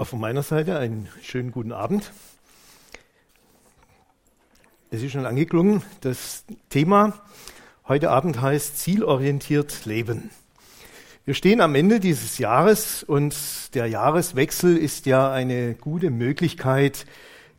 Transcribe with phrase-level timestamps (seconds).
[0.00, 2.10] Auch von meiner Seite einen schönen guten Abend.
[4.90, 7.20] Es ist schon angeklungen, das Thema
[7.86, 10.30] heute Abend heißt zielorientiert leben.
[11.26, 13.36] Wir stehen am Ende dieses Jahres und
[13.74, 17.04] der Jahreswechsel ist ja eine gute Möglichkeit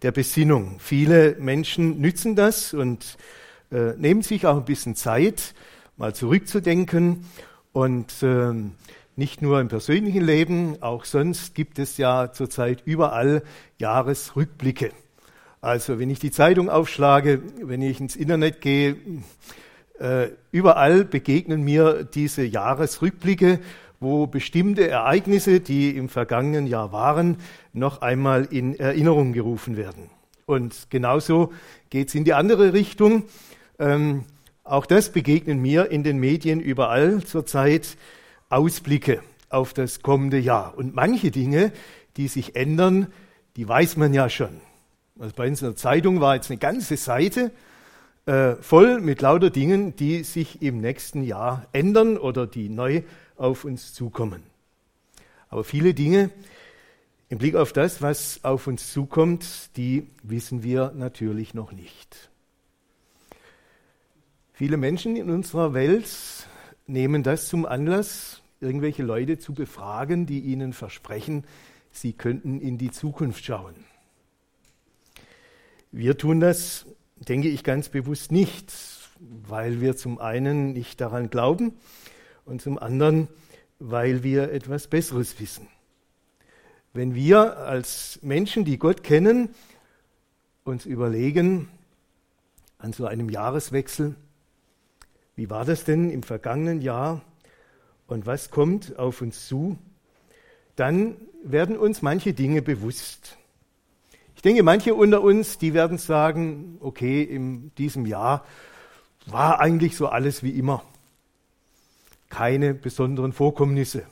[0.01, 0.79] der Besinnung.
[0.79, 3.19] Viele Menschen nützen das und
[3.71, 5.53] äh, nehmen sich auch ein bisschen Zeit,
[5.95, 7.23] mal zurückzudenken
[7.71, 8.51] und äh,
[9.21, 13.43] nicht nur im persönlichen Leben, auch sonst gibt es ja zurzeit überall
[13.77, 14.89] Jahresrückblicke.
[15.61, 18.95] Also wenn ich die Zeitung aufschlage, wenn ich ins Internet gehe,
[19.99, 23.59] äh, überall begegnen mir diese Jahresrückblicke,
[23.99, 27.37] wo bestimmte Ereignisse, die im vergangenen Jahr waren,
[27.73, 30.09] noch einmal in Erinnerung gerufen werden.
[30.47, 31.53] Und genauso
[31.91, 33.25] geht es in die andere Richtung.
[33.77, 34.23] Ähm,
[34.63, 37.97] auch das begegnen mir in den Medien überall zurzeit.
[38.51, 40.77] Ausblicke auf das kommende Jahr.
[40.77, 41.71] Und manche Dinge,
[42.17, 43.07] die sich ändern,
[43.55, 44.61] die weiß man ja schon.
[45.19, 47.51] Also bei uns in der Zeitung war jetzt eine ganze Seite
[48.25, 53.03] äh, voll mit lauter Dingen, die sich im nächsten Jahr ändern oder die neu
[53.35, 54.43] auf uns zukommen.
[55.49, 56.29] Aber viele Dinge
[57.29, 62.29] im Blick auf das, was auf uns zukommt, die wissen wir natürlich noch nicht.
[64.53, 66.07] Viele Menschen in unserer Welt
[66.87, 71.43] nehmen das zum Anlass, irgendwelche Leute zu befragen, die ihnen versprechen,
[71.91, 73.75] sie könnten in die Zukunft schauen.
[75.91, 76.85] Wir tun das,
[77.17, 78.73] denke ich, ganz bewusst nicht,
[79.19, 81.73] weil wir zum einen nicht daran glauben
[82.45, 83.27] und zum anderen,
[83.79, 85.67] weil wir etwas Besseres wissen.
[86.93, 89.49] Wenn wir als Menschen, die Gott kennen,
[90.63, 91.69] uns überlegen,
[92.77, 94.15] an so einem Jahreswechsel,
[95.35, 97.21] wie war das denn im vergangenen Jahr?
[98.11, 99.77] Und was kommt auf uns zu,
[100.75, 103.37] dann werden uns manche Dinge bewusst.
[104.35, 108.45] Ich denke, manche unter uns, die werden sagen, okay, in diesem Jahr
[109.27, 110.83] war eigentlich so alles wie immer.
[112.29, 114.03] Keine besonderen Vorkommnisse.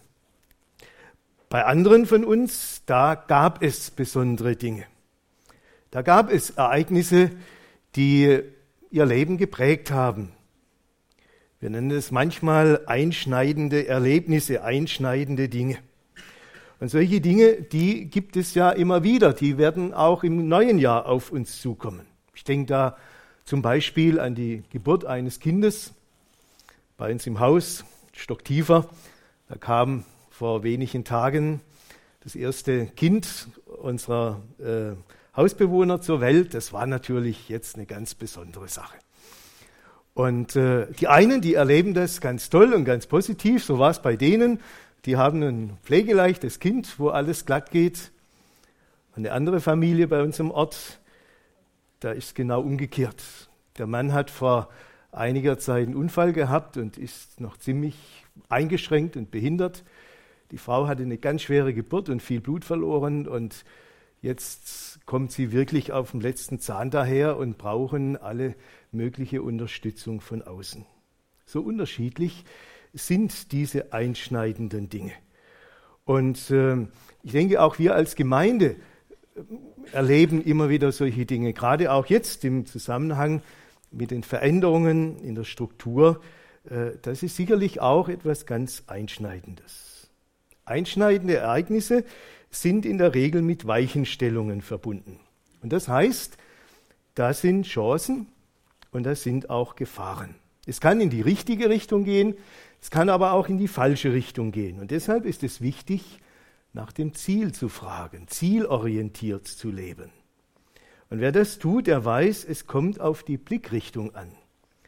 [1.49, 4.85] Bei anderen von uns, da gab es besondere Dinge.
[5.91, 7.31] Da gab es Ereignisse,
[7.97, 8.43] die
[8.91, 10.31] ihr Leben geprägt haben,
[11.59, 15.77] wir nennen es manchmal einschneidende Erlebnisse, einschneidende Dinge.
[16.79, 21.05] Und solche Dinge, die gibt es ja immer wieder, die werden auch im neuen Jahr
[21.05, 22.05] auf uns zukommen.
[22.33, 22.97] Ich denke da
[23.43, 25.93] zum Beispiel an die Geburt eines Kindes
[26.95, 27.83] bei uns im Haus,
[28.13, 28.87] Stock tiefer.
[29.49, 31.59] Da kam vor wenigen Tagen
[32.21, 34.95] das erste Kind unserer äh,
[35.35, 36.53] Hausbewohner zur Welt.
[36.53, 38.95] Das war natürlich jetzt eine ganz besondere Sache.
[40.19, 44.01] Und äh, die einen, die erleben das ganz toll und ganz positiv, so war es
[44.01, 44.59] bei denen,
[45.05, 48.11] die haben ein pflegeleichtes Kind, wo alles glatt geht.
[49.15, 50.99] Eine andere Familie bei uns im Ort,
[52.01, 53.23] da ist genau umgekehrt.
[53.77, 54.67] Der Mann hat vor
[55.13, 57.95] einiger Zeit einen Unfall gehabt und ist noch ziemlich
[58.49, 59.85] eingeschränkt und behindert.
[60.51, 63.63] Die Frau hatte eine ganz schwere Geburt und viel Blut verloren und
[64.21, 68.53] jetzt kommt sie wirklich auf dem letzten Zahn daher und brauchen alle
[68.91, 70.85] mögliche Unterstützung von außen.
[71.47, 72.45] So unterschiedlich
[72.93, 75.13] sind diese einschneidenden Dinge.
[76.05, 76.85] Und äh,
[77.23, 78.75] ich denke, auch wir als Gemeinde
[79.33, 79.41] äh,
[79.93, 83.41] erleben immer wieder solche Dinge, gerade auch jetzt im Zusammenhang
[83.89, 86.21] mit den Veränderungen in der Struktur.
[86.69, 90.11] Äh, das ist sicherlich auch etwas ganz Einschneidendes.
[90.65, 92.03] Einschneidende Ereignisse
[92.51, 95.19] sind in der Regel mit Weichenstellungen verbunden.
[95.61, 96.37] Und das heißt,
[97.15, 98.27] da sind Chancen
[98.91, 100.35] und das sind auch Gefahren.
[100.65, 102.35] Es kann in die richtige Richtung gehen,
[102.81, 104.79] es kann aber auch in die falsche Richtung gehen.
[104.79, 106.19] Und deshalb ist es wichtig,
[106.73, 110.11] nach dem Ziel zu fragen, zielorientiert zu leben.
[111.09, 114.31] Und wer das tut, der weiß, es kommt auf die Blickrichtung an.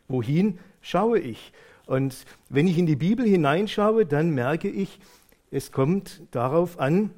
[0.08, 1.52] Wohin schaue ich?
[1.88, 5.00] Und wenn ich in die Bibel hineinschaue, dann merke ich,
[5.50, 7.12] es kommt darauf an,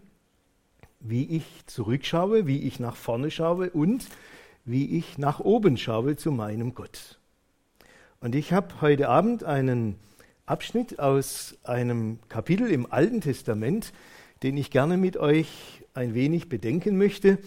[1.03, 4.07] wie ich zurückschaue, wie ich nach vorne schaue und
[4.65, 7.19] wie ich nach oben schaue zu meinem Gott.
[8.21, 9.97] Und ich habe heute Abend einen
[10.45, 13.91] Abschnitt aus einem Kapitel im Alten Testament,
[14.43, 17.37] den ich gerne mit euch ein wenig bedenken möchte,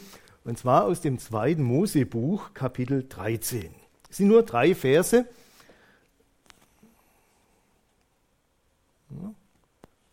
[0.45, 3.71] und zwar aus dem zweiten Mosebuch, Kapitel 13.
[4.09, 5.27] Es sind nur drei Verse.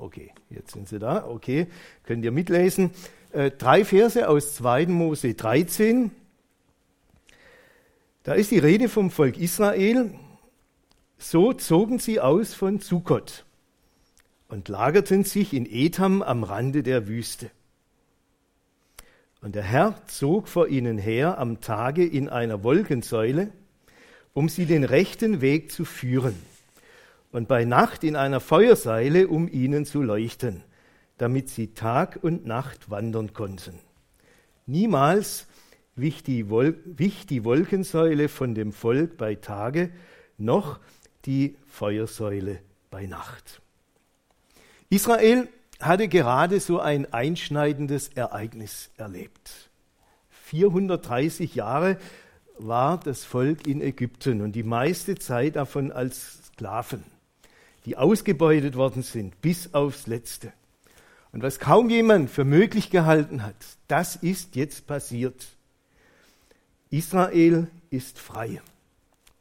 [0.03, 1.25] Okay, jetzt sind sie da.
[1.25, 1.67] Okay,
[2.03, 2.91] könnt ihr mitlesen.
[3.31, 4.87] Äh, drei Verse aus 2.
[4.87, 6.11] Mose 13.
[8.23, 10.13] Da ist die Rede vom Volk Israel.
[11.17, 13.45] So zogen sie aus von Sukkot
[14.49, 17.49] und lagerten sich in Etam am Rande der Wüste.
[19.39, 23.53] Und der Herr zog vor ihnen her am Tage in einer Wolkensäule,
[24.33, 26.35] um sie den rechten Weg zu führen,
[27.33, 30.63] und bei Nacht in einer Feuerseile, um ihnen zu leuchten,
[31.17, 33.79] damit sie Tag und Nacht wandern konnten.
[34.65, 35.47] Niemals
[35.95, 39.91] wich die, Wol wich die Wolkensäule von dem Volk bei Tage,
[40.37, 40.79] noch
[41.25, 42.59] die Feuersäule
[42.89, 43.61] bei Nacht.
[44.89, 45.49] Israel
[45.79, 49.69] hatte gerade so ein einschneidendes Ereignis erlebt.
[50.29, 51.97] 430 Jahre
[52.59, 57.03] war das Volk in Ägypten und die meiste Zeit davon als Sklaven,
[57.85, 60.53] die ausgebeutet worden sind bis aufs Letzte.
[61.31, 63.55] Und was kaum jemand für möglich gehalten hat,
[63.87, 65.47] das ist jetzt passiert.
[66.89, 68.61] Israel ist frei.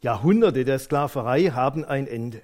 [0.01, 2.41] Jahrhunderte der Sklaverei haben ein Ende.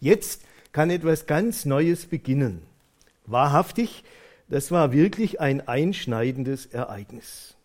[0.00, 0.42] Jetzt
[0.72, 2.62] kann etwas ganz Neues beginnen.
[3.26, 4.04] Wahrhaftig,
[4.48, 7.56] das war wirklich ein einschneidendes Ereignis.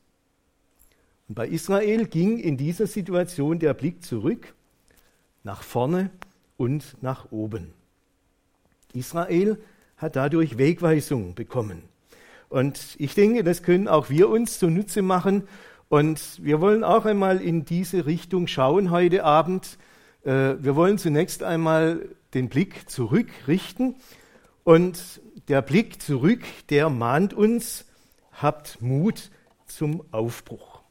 [1.30, 4.54] Und bei Israel ging in dieser Situation der Blick zurück,
[5.44, 6.10] nach vorne
[6.64, 7.74] und nach oben.
[8.94, 9.58] Israel
[9.98, 11.84] hat dadurch Wegweisung bekommen.
[12.48, 15.44] Und ich denke, das können auch wir uns zunutze machen.
[15.90, 19.78] Und wir wollen auch einmal in diese Richtung schauen heute Abend.
[20.24, 23.96] Äh, wir wollen zunächst einmal den Blick zurückrichten.
[24.64, 25.20] Und
[25.50, 27.86] der Blick zurück, der mahnt uns,
[28.32, 29.32] habt Mut
[29.66, 30.82] zum Aufbruch.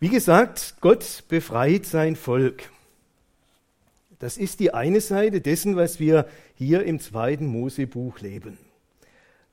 [0.00, 2.70] Wie gesagt, Gott befreit sein Volk.
[4.18, 8.58] Das ist die eine Seite dessen, was wir hier im zweiten Mosebuch leben.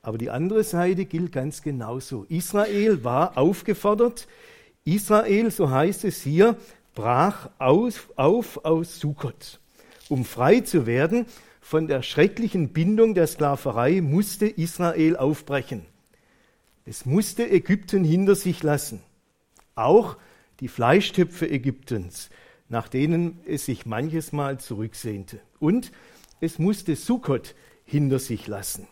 [0.01, 2.25] Aber die andere Seite gilt ganz genauso.
[2.29, 4.27] Israel war aufgefordert.
[4.83, 6.57] Israel, so heißt es hier,
[6.95, 9.59] brach auf, auf aus Sukkot.
[10.09, 11.25] Um frei zu werden
[11.61, 15.85] von der schrecklichen Bindung der Sklaverei, musste Israel aufbrechen.
[16.85, 19.01] Es musste Ägypten hinter sich lassen.
[19.75, 20.17] Auch
[20.59, 22.29] die Fleischtöpfe Ägyptens,
[22.71, 25.41] nach denen es sich manches Mal zurücksehnte.
[25.59, 25.91] Und
[26.39, 27.53] es musste Sukkot
[27.83, 28.87] hinter sich lassen.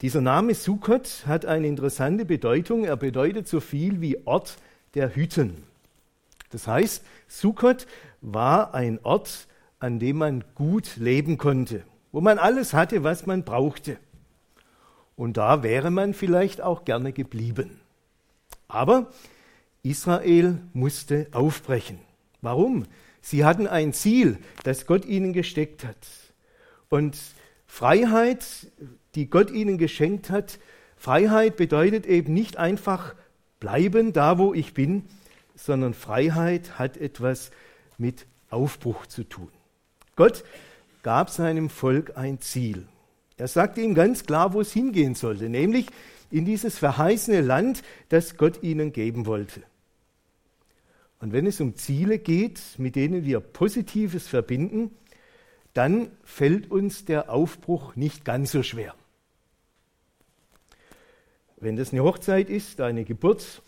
[0.00, 2.84] Dieser Name Sukkot hat eine interessante Bedeutung.
[2.84, 4.56] Er bedeutet so viel wie Ort
[4.94, 5.64] der Hütten.
[6.50, 7.88] Das heißt, Sukkot
[8.20, 9.48] war ein Ort,
[9.80, 13.98] an dem man gut leben konnte, wo man alles hatte, was man brauchte.
[15.16, 17.80] Und da wäre man vielleicht auch gerne geblieben.
[18.68, 19.10] Aber
[19.82, 21.98] Israel musste aufbrechen.
[22.44, 22.84] Warum?
[23.22, 25.96] Sie hatten ein Ziel, das Gott ihnen gesteckt hat.
[26.90, 27.16] Und
[27.66, 28.44] Freiheit,
[29.14, 30.58] die Gott ihnen geschenkt hat,
[30.96, 33.14] Freiheit bedeutet eben nicht einfach
[33.60, 35.04] bleiben da, wo ich bin,
[35.54, 37.50] sondern Freiheit hat etwas
[37.96, 39.48] mit Aufbruch zu tun.
[40.16, 40.44] Gott
[41.02, 42.86] gab seinem Volk ein Ziel.
[43.38, 45.86] Er sagte ihm ganz klar, wo es hingehen sollte, nämlich
[46.30, 49.62] in dieses verheißene Land, das Gott ihnen geben wollte.
[51.24, 54.90] Und wenn es um Ziele geht, mit denen wir Positives verbinden,
[55.72, 58.94] dann fällt uns der Aufbruch nicht ganz so schwer.
[61.56, 63.62] Wenn das eine Hochzeit ist, eine Geburt,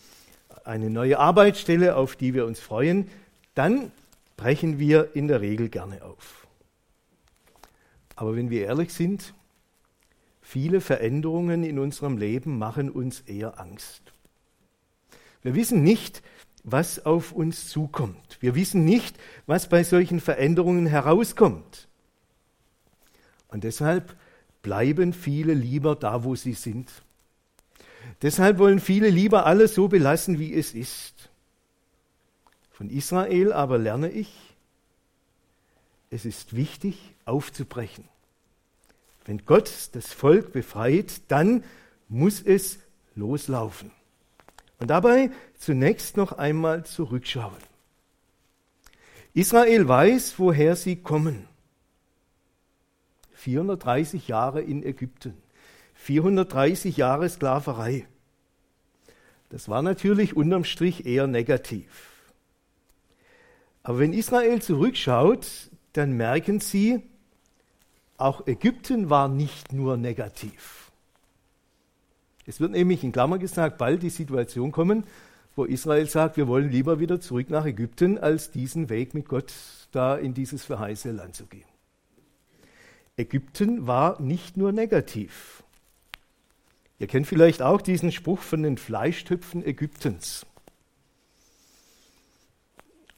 [0.65, 3.09] eine neue Arbeitsstelle, auf die wir uns freuen,
[3.55, 3.91] dann
[4.35, 6.45] brechen wir in der Regel gerne auf.
[8.15, 9.33] Aber wenn wir ehrlich sind,
[10.43, 14.03] viele Veränderungen in unserem Leben machen uns eher Angst.
[15.41, 16.21] Wir wissen nicht,
[16.63, 18.37] was auf uns zukommt.
[18.39, 21.87] Wir wissen nicht, was bei solchen Veränderungen herauskommt.
[23.47, 24.15] Und deshalb
[24.61, 26.91] bleiben viele lieber da, wo sie sind.
[28.21, 31.29] Deshalb wollen viele lieber alles so belassen, wie es ist.
[32.71, 34.55] Von Israel aber lerne ich,
[36.09, 38.05] es ist wichtig, aufzubrechen.
[39.25, 41.63] Wenn Gott das Volk befreit, dann
[42.07, 42.79] muss es
[43.15, 43.91] loslaufen.
[44.79, 47.57] Und dabei zunächst noch einmal zurückschauen.
[49.33, 51.47] Israel weiß, woher sie kommen.
[53.33, 55.35] 430 Jahre in Ägypten,
[55.95, 58.07] 430 Jahre Sklaverei.
[59.49, 62.33] Das war natürlich unterm Strich eher negativ.
[63.83, 67.01] Aber wenn Israel zurückschaut, dann merken sie,
[68.17, 70.86] auch Ägypten war nicht nur negativ.
[72.47, 75.03] Es wird nämlich in Klammer gesagt, bald die Situation kommen,
[75.55, 79.53] wo Israel sagt, wir wollen lieber wieder zurück nach Ägypten, als diesen Weg mit Gott
[79.91, 81.67] da in dieses verheißene Land zu gehen.
[83.17, 85.63] Ägypten war nicht nur negativ.
[86.97, 90.47] Ihr kennt vielleicht auch diesen Spruch von den Fleischtöpfen Ägyptens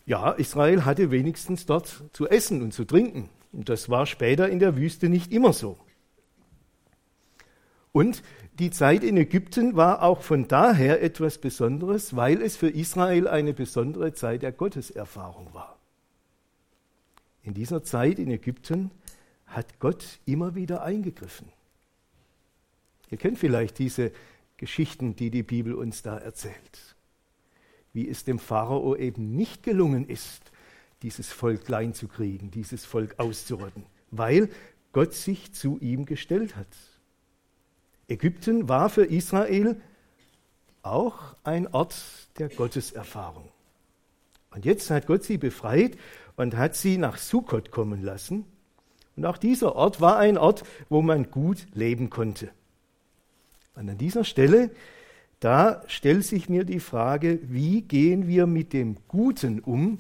[0.10, 3.30] ja, Israel hatte wenigstens dort zu essen und zu trinken.
[3.52, 5.78] Und das war später in der Wüste nicht immer so.
[7.92, 8.22] Und
[8.60, 13.54] die Zeit in Ägypten war auch von daher etwas Besonderes, weil es für Israel eine
[13.54, 15.80] besondere Zeit der Gotteserfahrung war.
[17.42, 18.92] In dieser Zeit in Ägypten
[19.48, 21.48] hat Gott immer wieder eingegriffen.
[23.10, 24.12] Ihr kennt vielleicht diese
[24.58, 26.96] Geschichten, die die Bibel uns da erzählt.
[27.92, 30.52] Wie es dem Pharao eben nicht gelungen ist,
[31.02, 34.50] dieses Volk klein zu kriegen, dieses Volk auszurotten, weil
[34.92, 36.68] Gott sich zu ihm gestellt hat.
[38.10, 39.80] Ägypten war für Israel
[40.82, 41.96] auch ein Ort
[42.38, 43.50] der Gotteserfahrung.
[44.52, 45.98] Und jetzt hat Gott sie befreit
[46.36, 48.46] und hat sie nach Sukkot kommen lassen.
[49.16, 52.50] Und auch dieser Ort war ein Ort, wo man gut leben konnte.
[53.76, 54.72] Und an dieser Stelle,
[55.40, 60.00] da stellt sich mir die Frage, wie gehen wir mit dem Guten um,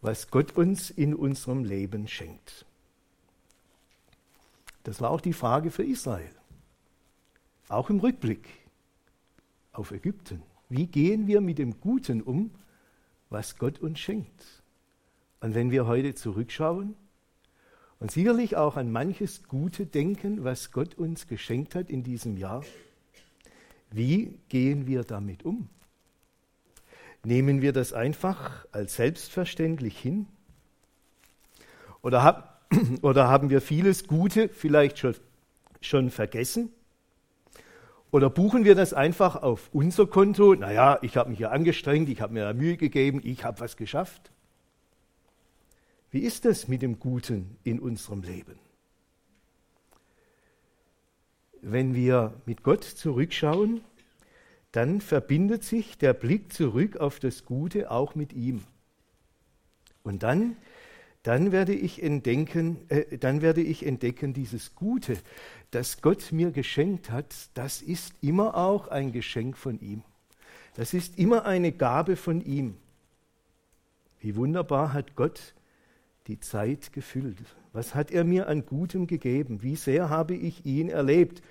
[0.00, 2.64] was Gott uns in unserem Leben schenkt.
[4.84, 6.30] Das war auch die Frage für Israel.
[7.68, 8.48] Auch im Rückblick
[9.72, 10.42] auf Ägypten.
[10.68, 12.50] Wie gehen wir mit dem Guten um,
[13.28, 14.62] was Gott uns schenkt?
[15.40, 16.94] Und wenn wir heute zurückschauen
[17.98, 22.64] und sicherlich auch an manches Gute denken, was Gott uns geschenkt hat in diesem Jahr,
[23.90, 25.68] wie gehen wir damit um?
[27.24, 30.26] Nehmen wir das einfach als selbstverständlich hin?
[32.02, 32.64] Oder, hab,
[33.02, 35.16] oder haben wir vieles Gute vielleicht schon,
[35.80, 36.70] schon vergessen?
[38.10, 40.54] Oder buchen wir das einfach auf unser Konto?
[40.54, 44.30] Naja, ich habe mich ja angestrengt, ich habe mir Mühe gegeben, ich habe was geschafft.
[46.10, 48.58] Wie ist das mit dem Guten in unserem Leben?
[51.62, 53.80] Wenn wir mit Gott zurückschauen,
[54.70, 58.62] dann verbindet sich der Blick zurück auf das Gute auch mit ihm.
[60.04, 60.56] Und dann,
[61.26, 65.18] dann werde ich entdecken, äh, dann werde ich entdecken, dieses Gute,
[65.72, 70.04] das Gott mir geschenkt hat, das ist immer auch ein Geschenk von ihm.
[70.74, 72.76] Das ist immer eine Gabe von ihm.
[74.20, 75.54] Wie wunderbar hat Gott
[76.28, 77.38] die Zeit gefüllt.
[77.72, 79.64] Was hat er mir an Gutem gegeben?
[79.64, 81.42] Wie sehr habe ich ihn erlebt?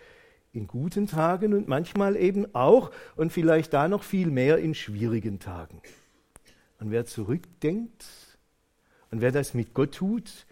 [0.54, 5.40] In guten Tagen und manchmal eben auch und vielleicht da noch viel mehr in schwierigen
[5.40, 5.82] Tagen.
[6.80, 8.06] Und wer zurückdenkt
[9.12, 10.46] und wer das mit Gott tut,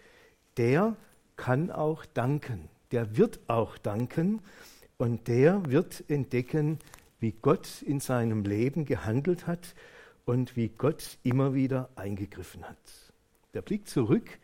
[0.56, 0.96] der
[1.36, 4.40] kann auch danken der wird auch danken
[4.98, 6.78] und der wird entdecken,
[7.18, 9.74] wie Gott in seinem Leben gehandelt hat
[10.24, 12.78] und wie Gott immer wieder eingegriffen hat.
[13.52, 14.38] Der Blick zurück,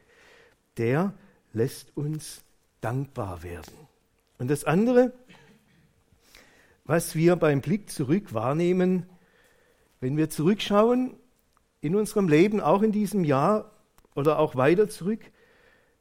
[0.79, 1.15] der
[1.53, 2.43] lässt uns
[2.81, 3.73] dankbar werden.
[4.39, 5.13] Und das andere,
[6.85, 9.07] was wir beim Blick zurück wahrnehmen,
[10.01, 11.15] wenn wir zurückschauen
[11.81, 13.71] in unserem Leben, auch in diesem Jahr
[14.15, 15.21] oder auch weiter zurück,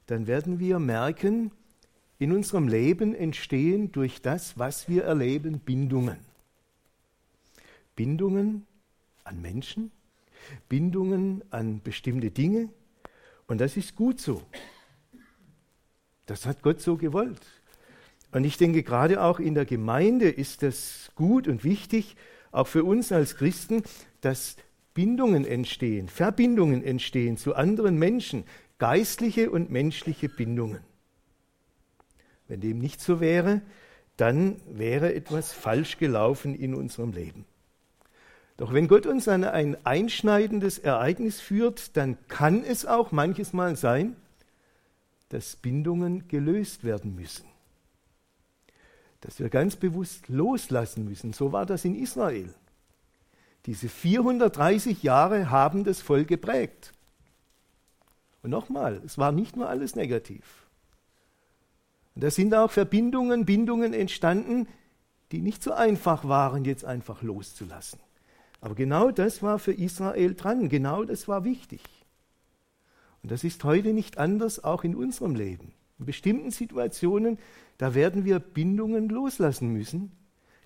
[0.08, 1.52] dann werden wir merken,
[2.18, 6.18] in unserem Leben entstehen durch das, was wir erleben, Bindungen.
[7.96, 8.66] Bindungen
[9.24, 9.92] an Menschen,
[10.68, 12.70] Bindungen an bestimmte Dinge.
[13.48, 14.42] Und das ist gut so.
[16.26, 17.42] Das hat Gott so gewollt.
[18.32, 22.16] Und ich denke, gerade auch in der Gemeinde ist das gut und wichtig,
[22.52, 23.84] auch für uns als Christen,
[24.22, 24.58] dass
[24.94, 28.44] Bindungen entstehen, Verbindungen entstehen zu anderen Menschen,
[28.80, 30.82] geistliche und menschliche Bindungen.
[32.48, 33.62] Wenn dem nicht so wäre,
[34.18, 37.46] dann wäre etwas falsch gelaufen in unserem Leben.
[38.58, 43.78] Doch wenn Gott uns an ein einschneidendes Ereignis führt, dann kann es auch manches Mal
[43.78, 44.18] sein,
[45.30, 47.46] dass Bindungen gelöst werden müssen.
[49.22, 51.32] Dass wir ganz bewusst loslassen müssen.
[51.32, 52.54] So war das in Israel.
[53.70, 56.92] Diese 430 Jahre haben das Volk geprägt.
[58.42, 60.66] Und nochmal, es war nicht nur alles negativ.
[62.16, 64.68] Und da sind auch Verbindungen, Bindungen entstanden,
[65.32, 68.00] die nicht so einfach waren, jetzt einfach loszulassen.
[68.60, 71.84] Aber genau das war für Israel dran, genau das war wichtig.
[73.22, 75.74] Und das ist heute nicht anders, auch in unserem Leben.
[76.00, 77.38] In bestimmten Situationen,
[77.78, 80.19] da werden wir Bindungen loslassen müssen,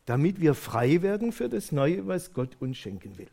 [0.05, 3.29] damit wir frei werden für das Neue, was Gott uns schenken will.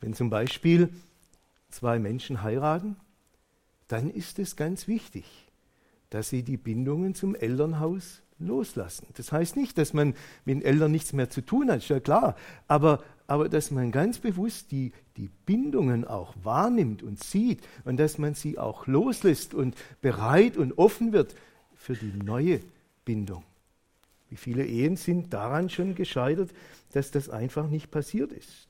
[0.00, 0.88] Wenn zum Beispiel
[1.70, 2.96] zwei Menschen heiraten,
[3.88, 5.24] dann ist es ganz wichtig,
[6.10, 9.06] dass sie die Bindungen zum Elternhaus loslassen.
[9.14, 12.00] Das heißt nicht, dass man mit den Eltern nichts mehr zu tun hat, ist ja
[12.00, 12.36] klar,
[12.68, 18.18] aber, aber dass man ganz bewusst die, die Bindungen auch wahrnimmt und sieht und dass
[18.18, 21.34] man sie auch loslässt und bereit und offen wird
[21.74, 22.60] für die neue
[23.04, 23.42] Bindung.
[24.28, 26.50] Wie viele Ehen sind daran schon gescheitert,
[26.92, 28.68] dass das einfach nicht passiert ist.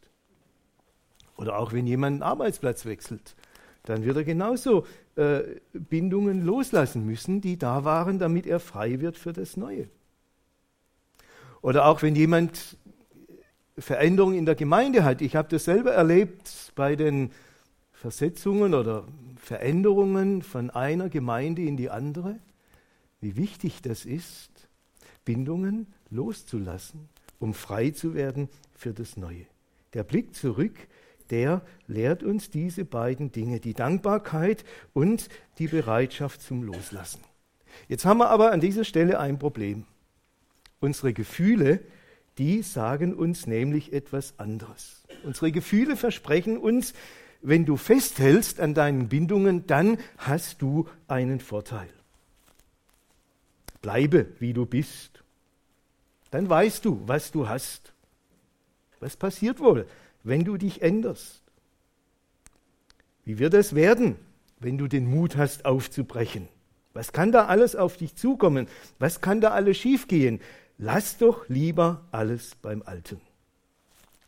[1.36, 3.36] Oder auch wenn jemand einen Arbeitsplatz wechselt,
[3.84, 4.86] dann wird er genauso
[5.16, 9.88] äh, Bindungen loslassen müssen, die da waren, damit er frei wird für das Neue.
[11.62, 12.76] Oder auch wenn jemand
[13.78, 15.20] Veränderungen in der Gemeinde hat.
[15.20, 17.30] Ich habe das selber erlebt bei den
[17.92, 22.38] Versetzungen oder Veränderungen von einer Gemeinde in die andere,
[23.20, 24.68] wie wichtig das ist,
[25.26, 29.45] Bindungen loszulassen, um frei zu werden für das Neue.
[29.92, 30.75] Der Blick zurück,
[31.28, 34.64] der lehrt uns diese beiden Dinge, die Dankbarkeit
[34.95, 35.28] und
[35.59, 37.21] die Bereitschaft zum Loslassen.
[37.88, 39.85] Jetzt haben wir aber an dieser Stelle ein Problem.
[40.80, 41.80] Unsere Gefühle,
[42.38, 45.04] die sagen uns nämlich etwas anderes.
[45.25, 46.95] Unsere Gefühle versprechen uns,
[47.42, 51.88] wenn du festhältst an deinen Bindungen, dann hast du einen Vorteil.
[53.87, 55.23] Bleibe, wie du bist.
[56.33, 57.93] Dann weißt du, was du hast.
[58.99, 59.87] Was passiert wohl,
[60.25, 61.40] wenn du dich änderst?
[63.25, 64.16] Wie wird es werden,
[64.59, 66.49] wenn du den Mut hast, aufzubrechen?
[66.95, 68.66] Was kann da alles auf dich zukommen?
[68.99, 70.40] Was kann da alles schiefgehen?
[70.78, 73.21] Lass doch lieber alles beim Alten.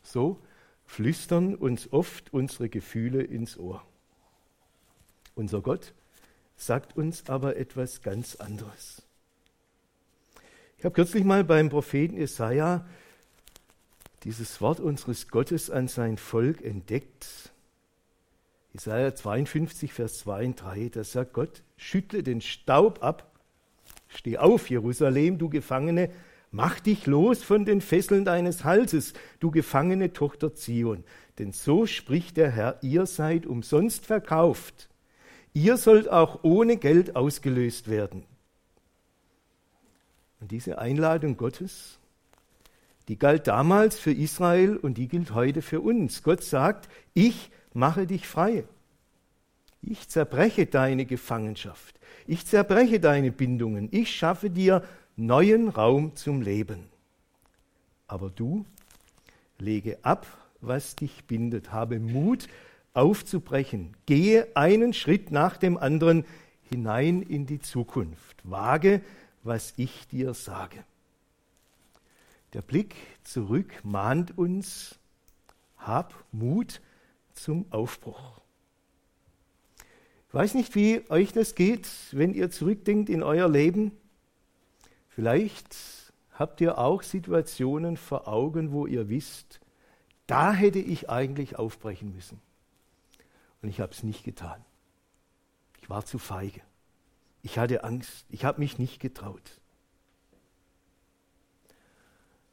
[0.04, 0.38] So
[0.86, 3.84] flüstern uns oft unsere Gefühle ins Ohr.
[5.34, 5.94] Unser Gott
[6.56, 9.07] sagt uns aber etwas ganz anderes.
[10.78, 12.86] Ich habe kürzlich mal beim Propheten Jesaja
[14.22, 17.50] dieses Wort unseres Gottes an sein Volk entdeckt.
[18.72, 23.32] Jesaja 52, Vers 2 und 3, da sagt Gott: Schüttle den Staub ab,
[24.06, 26.10] steh auf, Jerusalem, du Gefangene,
[26.50, 31.04] Mach dich los von den Fesseln deines Halses, du gefangene Tochter Zion.
[31.38, 34.88] Denn so spricht der Herr, ihr seid umsonst verkauft.
[35.52, 38.24] Ihr sollt auch ohne Geld ausgelöst werden.
[40.40, 41.98] Und diese Einladung Gottes,
[43.08, 46.22] die galt damals für Israel und die gilt heute für uns.
[46.22, 48.64] Gott sagt, ich mache dich frei.
[49.80, 51.98] Ich zerbreche deine Gefangenschaft.
[52.26, 53.88] Ich zerbreche deine Bindungen.
[53.90, 54.84] Ich schaffe dir
[55.16, 56.84] neuen Raum zum Leben.
[58.06, 58.64] Aber du
[59.58, 60.26] lege ab,
[60.60, 62.48] was dich bindet, habe Mut
[62.94, 66.24] aufzubrechen, gehe einen Schritt nach dem anderen
[66.62, 69.00] hinein in die Zukunft, wage,
[69.48, 70.84] was ich dir sage.
[72.52, 74.98] Der Blick zurück mahnt uns,
[75.76, 76.80] hab Mut
[77.32, 78.40] zum Aufbruch.
[80.28, 83.92] Ich weiß nicht, wie euch das geht, wenn ihr zurückdenkt in euer Leben.
[85.08, 85.74] Vielleicht
[86.32, 89.60] habt ihr auch Situationen vor Augen, wo ihr wisst,
[90.26, 92.40] da hätte ich eigentlich aufbrechen müssen.
[93.62, 94.62] Und ich habe es nicht getan.
[95.80, 96.60] Ich war zu feige.
[97.50, 98.26] Ich hatte Angst.
[98.28, 99.58] Ich habe mich nicht getraut.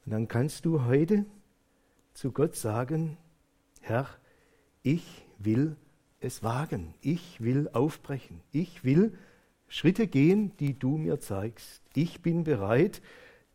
[0.05, 1.25] Und dann kannst du heute
[2.13, 3.17] zu Gott sagen,
[3.81, 4.07] Herr,
[4.83, 5.03] ich
[5.37, 5.75] will
[6.21, 6.93] es wagen.
[7.01, 8.39] Ich will aufbrechen.
[8.53, 9.17] Ich will
[9.67, 11.81] Schritte gehen, die du mir zeigst.
[11.93, 13.01] Ich bin bereit,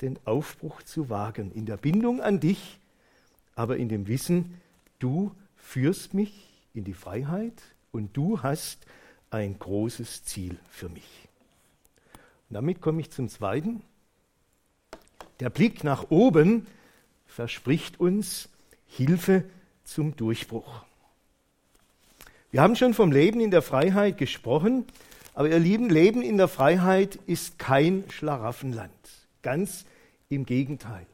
[0.02, 2.78] den Aufbruch zu wagen, in der Bindung an dich,
[3.54, 4.60] aber in dem Wissen,
[4.98, 8.84] du führst mich in die Freiheit und du hast
[9.30, 11.29] ein großes Ziel für mich.
[12.50, 13.82] Und damit komme ich zum Zweiten.
[15.38, 16.66] Der Blick nach oben
[17.26, 18.50] verspricht uns
[18.86, 19.44] Hilfe
[19.84, 20.84] zum Durchbruch.
[22.50, 24.84] Wir haben schon vom Leben in der Freiheit gesprochen
[25.34, 28.92] aber ihr Lieben, Leben in der Freiheit ist kein Schlaraffenland.
[29.42, 29.84] Ganz
[30.28, 31.06] im Gegenteil.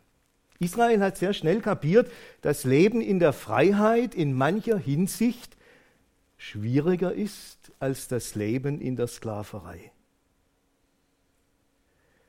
[0.59, 5.57] Israel hat sehr schnell kapiert, dass Leben in der Freiheit in mancher Hinsicht
[6.39, 9.93] schwieriger ist als das Leben in der Sklaverei.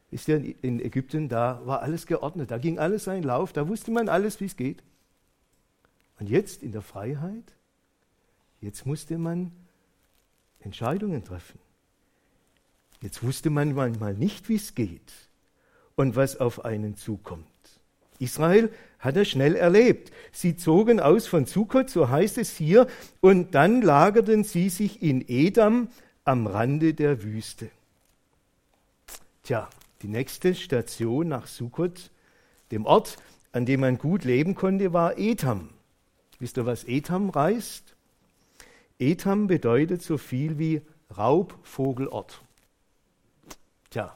[0.09, 3.91] Wisst ihr, in Ägypten, da war alles geordnet, da ging alles seinen Lauf, da wusste
[3.91, 4.81] man alles, wie es geht.
[6.19, 7.53] Und jetzt in der Freiheit,
[8.61, 9.51] jetzt musste man
[10.59, 11.59] Entscheidungen treffen.
[13.01, 15.13] Jetzt wusste man manchmal nicht, wie es geht
[15.95, 17.45] und was auf einen zukommt.
[18.19, 20.11] Israel hat er schnell erlebt.
[20.31, 22.87] Sie zogen aus von Sukkot, so heißt es hier,
[23.21, 25.89] und dann lagerten sie sich in Edam
[26.23, 27.69] am Rande der Wüste.
[29.43, 29.69] Tja,
[30.01, 32.11] die nächste Station nach Sukkot,
[32.71, 33.17] dem Ort,
[33.51, 35.69] an dem man gut leben konnte, war Etam.
[36.39, 37.95] Wisst ihr, was Etam reißt?
[38.99, 40.81] Etam bedeutet so viel wie
[41.15, 42.41] Raubvogelort.
[43.89, 44.15] Tja,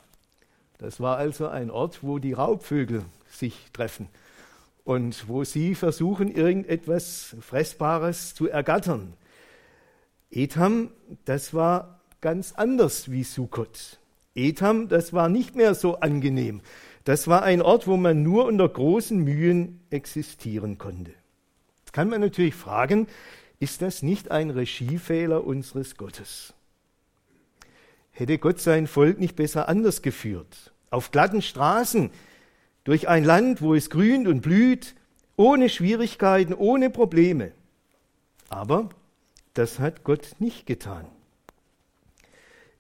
[0.77, 4.09] das war also ein Ort, wo die Raubvögel sich treffen
[4.83, 9.13] und wo sie versuchen, irgendetwas Fressbares zu ergattern.
[10.31, 10.91] Etham,
[11.25, 14.00] das war ganz anders wie Sukkot.
[14.35, 16.61] Etham, das war nicht mehr so angenehm.
[17.03, 21.11] Das war ein Ort, wo man nur unter großen Mühen existieren konnte.
[21.79, 23.07] Jetzt kann man natürlich fragen,
[23.59, 26.53] ist das nicht ein Regiefehler unseres Gottes?
[28.11, 30.73] Hätte Gott sein Volk nicht besser anders geführt?
[30.89, 32.11] Auf glatten Straßen,
[32.83, 34.95] durch ein Land, wo es grünt und blüht,
[35.35, 37.51] ohne Schwierigkeiten, ohne Probleme.
[38.49, 38.89] Aber
[39.53, 41.05] das hat Gott nicht getan.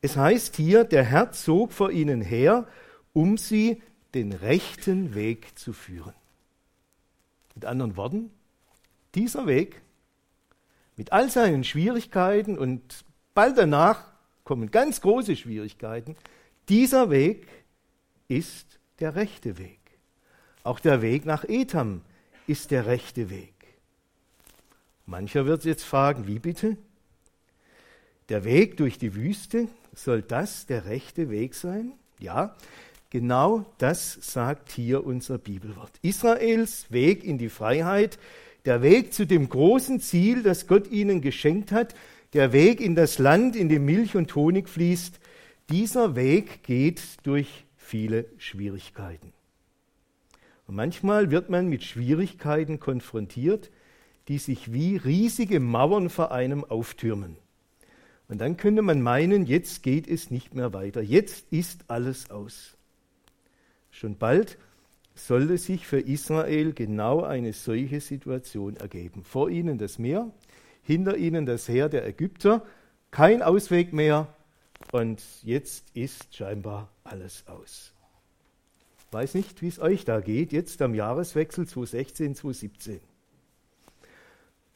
[0.01, 2.67] Es heißt hier, der Herr zog vor ihnen her,
[3.13, 3.81] um sie
[4.13, 6.13] den rechten Weg zu führen.
[7.55, 8.31] Mit anderen Worten,
[9.13, 9.81] dieser Weg
[10.97, 14.11] mit all seinen Schwierigkeiten und bald danach
[14.43, 16.15] kommen ganz große Schwierigkeiten,
[16.69, 17.47] dieser Weg
[18.27, 19.79] ist der rechte Weg.
[20.63, 22.01] Auch der Weg nach Etam
[22.47, 23.53] ist der rechte Weg.
[25.05, 26.77] Mancher wird jetzt fragen, wie bitte?
[28.29, 31.93] Der Weg durch die Wüste, soll das der rechte Weg sein?
[32.19, 32.55] Ja,
[33.09, 35.91] genau das sagt hier unser Bibelwort.
[36.01, 38.19] Israels Weg in die Freiheit,
[38.65, 41.95] der Weg zu dem großen Ziel, das Gott ihnen geschenkt hat,
[42.33, 45.19] der Weg in das Land, in dem Milch und Honig fließt,
[45.69, 49.33] dieser Weg geht durch viele Schwierigkeiten.
[50.67, 53.71] Und manchmal wird man mit Schwierigkeiten konfrontiert,
[54.27, 57.35] die sich wie riesige Mauern vor einem auftürmen.
[58.31, 62.77] Und dann könnte man meinen, jetzt geht es nicht mehr weiter, jetzt ist alles aus.
[63.91, 64.57] Schon bald
[65.15, 69.25] sollte sich für Israel genau eine solche Situation ergeben.
[69.25, 70.31] Vor ihnen das Meer,
[70.81, 72.65] hinter ihnen das Heer der Ägypter,
[73.11, 74.33] kein Ausweg mehr
[74.93, 77.91] und jetzt ist scheinbar alles aus.
[79.11, 83.01] Weiß nicht, wie es euch da geht, jetzt am Jahreswechsel 2016, 2017.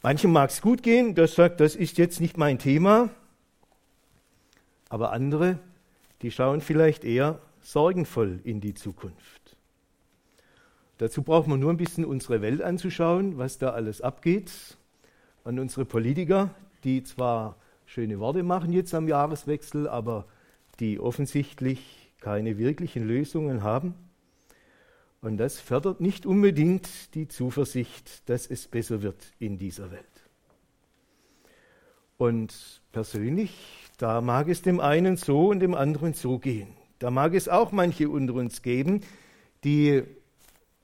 [0.04, 3.12] Manchem mag es gut gehen, das sagt, das ist jetzt nicht mein Thema.
[4.90, 5.60] Aber andere,
[6.22, 9.58] die schauen vielleicht eher sorgenvoll in die Zukunft.
[10.98, 14.78] Dazu braucht man nur ein bisschen unsere Welt anzuschauen, was da alles abgeht.
[15.44, 16.52] Und unsere Politiker,
[16.84, 20.26] die zwar schöne Worte machen jetzt am Jahreswechsel, aber
[20.80, 23.94] die offensichtlich keine wirklichen Lösungen haben.
[25.22, 30.06] Und das fördert nicht unbedingt die Zuversicht, dass es besser wird in dieser Welt.
[32.18, 36.68] Und persönlich, da mag es dem einen so und dem anderen so gehen.
[37.00, 39.02] Da mag es auch manche unter uns geben,
[39.64, 40.04] die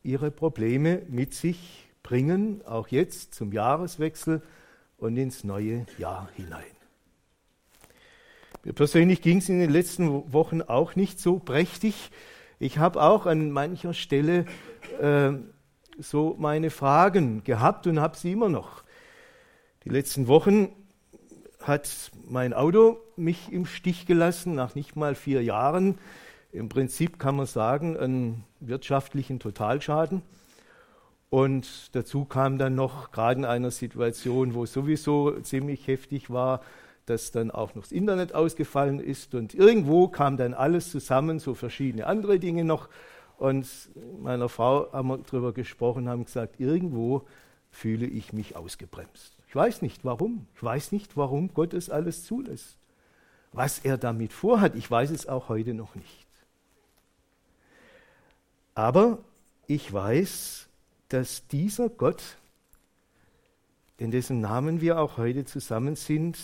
[0.03, 4.41] ihre Probleme mit sich bringen, auch jetzt zum Jahreswechsel
[4.97, 6.63] und ins neue Jahr hinein.
[8.63, 12.11] Mir persönlich ging es in den letzten Wochen auch nicht so prächtig.
[12.59, 14.45] Ich habe auch an mancher Stelle
[14.99, 15.31] äh,
[15.97, 18.83] so meine Fragen gehabt und habe sie immer noch.
[19.83, 20.69] Die letzten Wochen
[21.67, 25.97] hat mein Auto mich im Stich gelassen, nach nicht mal vier Jahren.
[26.51, 30.21] Im Prinzip kann man sagen, einen wirtschaftlichen Totalschaden.
[31.29, 36.61] Und dazu kam dann noch, gerade in einer Situation, wo es sowieso ziemlich heftig war,
[37.05, 41.53] dass dann auch noch das Internet ausgefallen ist und irgendwo kam dann alles zusammen, so
[41.53, 42.89] verschiedene andere Dinge noch.
[43.37, 43.67] Und
[44.21, 47.25] meiner Frau haben wir darüber gesprochen, haben gesagt, irgendwo
[47.71, 49.40] fühle ich mich ausgebremst.
[49.51, 50.47] Ich weiß nicht warum.
[50.55, 52.77] Ich weiß nicht, warum Gott es alles zulässt.
[53.51, 56.25] Was er damit vorhat, ich weiß es auch heute noch nicht.
[58.75, 59.17] Aber
[59.67, 60.69] ich weiß,
[61.09, 62.37] dass dieser Gott,
[63.97, 66.37] in dessen Namen wir auch heute zusammen sind,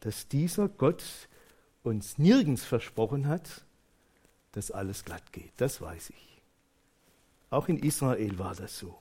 [0.00, 1.04] dass dieser Gott
[1.84, 3.64] uns nirgends versprochen hat,
[4.50, 5.52] dass alles glatt geht.
[5.58, 6.42] Das weiß ich.
[7.48, 8.98] Auch in Israel war das so.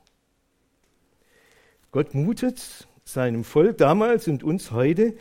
[1.92, 5.16] Gott mutet seinem Volk damals und uns heute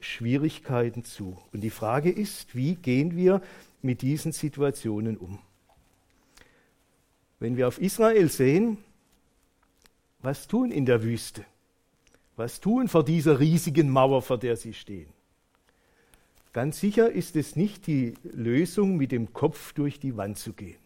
[0.00, 1.36] Schwierigkeiten zu.
[1.52, 3.42] Und die Frage ist, wie gehen wir
[3.82, 5.38] mit diesen Situationen um?
[7.40, 8.78] Wenn wir auf Israel sehen,
[10.20, 11.44] was tun in der Wüste?
[12.36, 15.12] Was tun vor dieser riesigen Mauer, vor der sie stehen?
[16.54, 20.78] Ganz sicher ist es nicht die Lösung, mit dem Kopf durch die Wand zu gehen.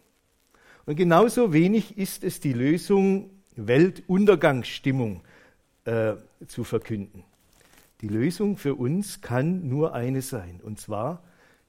[0.87, 3.31] Und genauso wenig ist es die Lösung,
[3.67, 5.23] Weltuntergangsstimmung
[5.85, 6.15] äh,
[6.47, 7.25] zu verkünden.
[8.01, 11.23] Die Lösung für uns kann nur eine sein, und zwar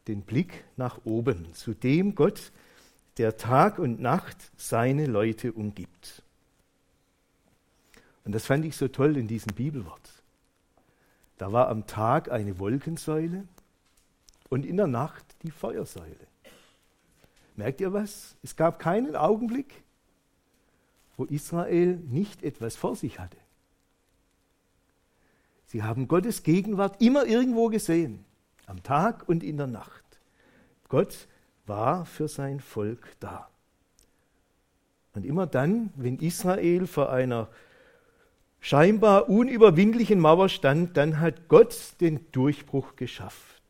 [0.08, 2.52] den Blick nach oben, zu dem Gott,
[3.17, 6.23] der Tag und Nacht seine Leute umgibt.
[8.23, 10.21] Und das fand ich so toll in diesem Bibelwort.
[11.38, 13.45] Da war am Tag eine Wolkensäule
[14.49, 16.28] und in der Nacht die Feuersäule.
[17.56, 18.36] Merkt ihr was?
[18.43, 19.84] Es gab keinen Augenblick,
[21.20, 23.38] wo Israel nicht etwas vor sich hatte.
[25.66, 28.24] Sie haben Gottes Gegenwart immer irgendwo gesehen,
[28.66, 30.04] am Tag und in der Nacht.
[30.88, 31.28] Gott
[31.68, 33.50] war für sein Volk da.
[35.14, 37.50] Und immer dann, wenn Israel vor einer
[38.62, 43.62] scheinbar unüberwindlichen Mauer stand, dann hat Gott den Durchbruch geschafft.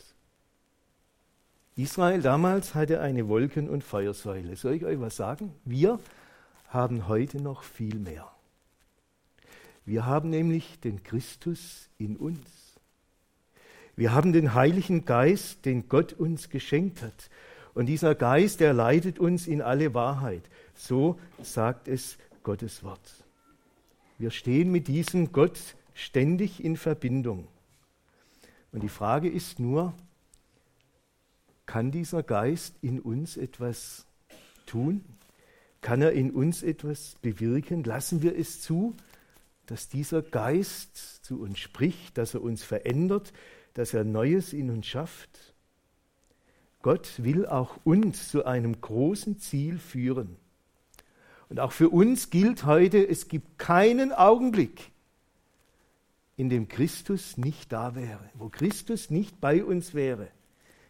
[1.76, 4.56] Israel damals hatte eine Wolken- und Feuersäule.
[4.56, 5.54] Soll ich euch was sagen?
[5.66, 6.00] Wir
[6.70, 8.32] haben heute noch viel mehr.
[9.86, 12.40] Wir haben nämlich den Christus in uns.
[13.96, 17.30] Wir haben den Heiligen Geist, den Gott uns geschenkt hat.
[17.74, 20.44] Und dieser Geist, der leitet uns in alle Wahrheit.
[20.76, 23.26] So sagt es Gottes Wort.
[24.18, 25.60] Wir stehen mit diesem Gott
[25.94, 27.48] ständig in Verbindung.
[28.72, 29.94] Und die Frage ist nur,
[31.66, 34.06] kann dieser Geist in uns etwas
[34.66, 35.04] tun?
[35.82, 37.84] Kann er in uns etwas bewirken?
[37.84, 38.96] Lassen wir es zu,
[39.66, 43.34] dass dieser Geist zu uns spricht, dass er uns verändert,
[43.76, 45.54] dass er Neues in uns schafft?
[46.82, 50.38] Gott will auch uns zu einem großen Ziel führen.
[51.50, 54.92] Und auch für uns gilt heute, es gibt keinen Augenblick,
[56.38, 60.30] in dem Christus nicht da wäre, wo Christus nicht bei uns wäre.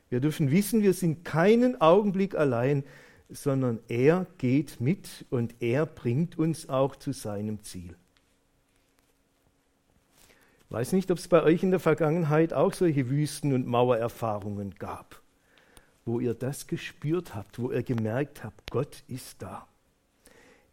[0.09, 2.83] Wir dürfen wissen, wir sind keinen Augenblick allein,
[3.29, 7.95] sondern er geht mit und er bringt uns auch zu seinem Ziel.
[10.65, 14.75] Ich weiß nicht, ob es bei euch in der Vergangenheit auch solche Wüsten- und Mauererfahrungen
[14.75, 15.21] gab,
[16.05, 19.67] wo ihr das gespürt habt, wo ihr gemerkt habt, Gott ist da.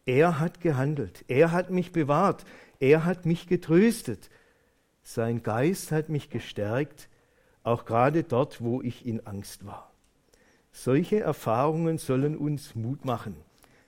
[0.05, 2.45] Er hat gehandelt, er hat mich bewahrt,
[2.79, 4.31] er hat mich getröstet,
[5.03, 7.09] sein Geist hat mich gestärkt,
[7.63, 9.96] auch gerade dort, wo ich in Angst war.
[10.79, 13.35] Solche Erfahrungen sollen uns Mut machen.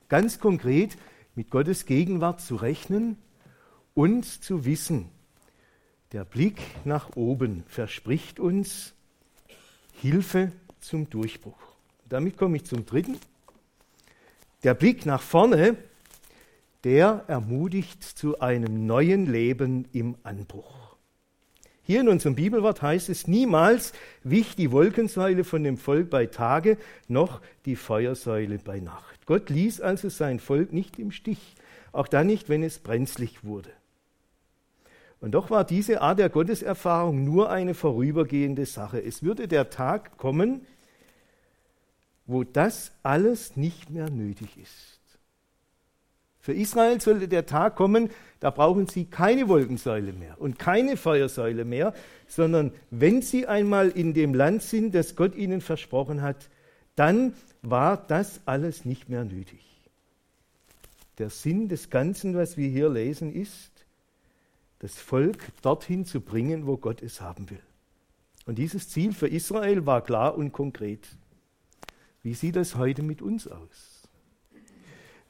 [0.08, 0.96] Ganz konkret
[1.34, 3.18] mit Gottes Gegenwart zu rechnen
[3.92, 5.10] und zu wissen,
[6.12, 8.94] der Blick nach oben verspricht uns
[10.00, 11.60] Hilfe zum Durchbruch.
[12.08, 13.18] Damit komme ich zum dritten.
[14.62, 15.76] Der Blick nach vorne,
[16.84, 20.87] der ermutigt zu einem neuen Leben im Anbruch.
[21.88, 26.76] Hier in unserem Bibelwort heißt es, niemals wich die Wolkensäule von dem Volk bei Tage,
[27.08, 29.24] noch die Feuersäule bei Nacht.
[29.24, 31.54] Gott ließ also sein Volk nicht im Stich,
[31.92, 33.70] auch dann nicht, wenn es brenzlig wurde.
[35.22, 39.02] Und doch war diese Art der Gotteserfahrung nur eine vorübergehende Sache.
[39.02, 40.66] Es würde der Tag kommen,
[42.26, 44.97] wo das alles nicht mehr nötig ist.
[46.40, 51.64] Für Israel sollte der Tag kommen, da brauchen sie keine Wolkensäule mehr und keine Feuersäule
[51.64, 51.94] mehr,
[52.26, 56.48] sondern wenn sie einmal in dem Land sind, das Gott ihnen versprochen hat,
[56.94, 59.64] dann war das alles nicht mehr nötig.
[61.18, 63.72] Der Sinn des Ganzen, was wir hier lesen, ist,
[64.78, 67.60] das Volk dorthin zu bringen, wo Gott es haben will.
[68.46, 71.06] Und dieses Ziel für Israel war klar und konkret.
[72.22, 73.87] Wie sieht das heute mit uns aus?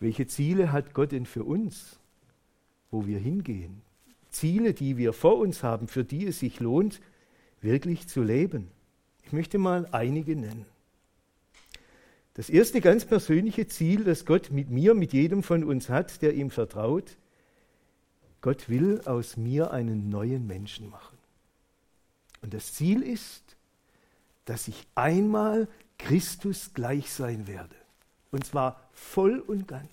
[0.00, 1.98] Welche Ziele hat Gott denn für uns,
[2.90, 3.82] wo wir hingehen?
[4.30, 7.00] Ziele, die wir vor uns haben, für die es sich lohnt,
[7.60, 8.68] wirklich zu leben.
[9.24, 10.66] Ich möchte mal einige nennen.
[12.34, 16.34] Das erste ganz persönliche Ziel, das Gott mit mir, mit jedem von uns hat, der
[16.34, 17.16] ihm vertraut,
[18.40, 21.18] Gott will aus mir einen neuen Menschen machen.
[22.40, 23.56] Und das Ziel ist,
[24.44, 25.66] dass ich einmal
[25.98, 27.74] Christus gleich sein werde.
[28.30, 29.88] Und zwar voll und ganz.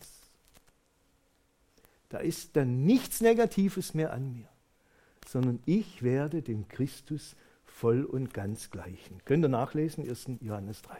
[2.09, 4.47] Da ist dann nichts Negatives mehr an mir,
[5.27, 9.19] sondern ich werde dem Christus voll und ganz gleichen.
[9.25, 10.27] Könnt ihr nachlesen, 1.
[10.41, 10.97] Johannes 3.